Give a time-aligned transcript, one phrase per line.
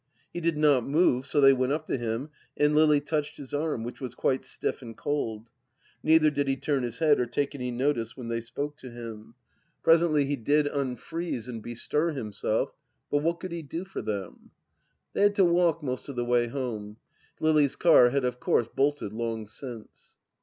[0.33, 3.83] He did not move, so they went up to him and Lily touched his arm,
[3.83, 5.51] which was quite stiff and cold....
[6.01, 9.35] Neither did he turn his head or take any notice when they spoke to him....
[9.83, 12.73] 224 THE LAST DITCH Presently he did unfreeze and bestir himself;
[13.11, 14.49] but what could he do for them?
[15.13, 16.97] They had to walk most of the way home.
[17.39, 20.17] Lily's car had of course bolted long since.